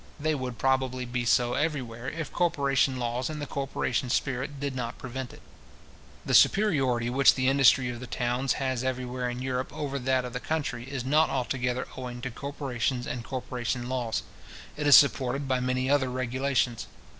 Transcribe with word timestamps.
They 0.19 0.33
would 0.33 0.57
probably 0.57 1.05
be 1.05 1.25
so 1.25 1.53
everywhere, 1.53 2.09
if 2.09 2.33
corporation 2.33 2.97
laws 2.97 3.29
and 3.29 3.39
the 3.39 3.45
corporation 3.45 4.09
spirit 4.09 4.59
did 4.59 4.75
not 4.75 4.97
prevent 4.97 5.31
it. 5.31 5.43
The 6.25 6.33
superiority 6.33 7.07
which 7.11 7.35
the 7.35 7.47
industry 7.47 7.87
of 7.89 7.99
the 7.99 8.07
towns 8.07 8.53
has 8.53 8.83
everywhere 8.83 9.29
in 9.29 9.43
Europe 9.43 9.71
over 9.71 9.99
that 9.99 10.25
of 10.25 10.33
the 10.33 10.39
country, 10.39 10.85
is 10.89 11.05
not 11.05 11.29
altogether 11.29 11.87
owing 11.95 12.19
to 12.21 12.31
corporations 12.31 13.05
and 13.05 13.23
corporation 13.23 13.89
laws. 13.89 14.23
It 14.75 14.87
is 14.87 14.95
supported 14.95 15.47
by 15.47 15.59
many 15.59 15.87
other 15.87 16.09
regulations. 16.09 16.87